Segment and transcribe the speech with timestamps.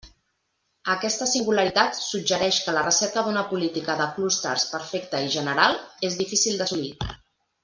[0.93, 5.79] Aquesta singularitat suggereix que la recerca d'una política de clústers perfecta i general
[6.11, 6.91] és difícil d'assolir.